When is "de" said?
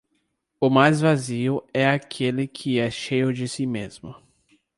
3.31-3.47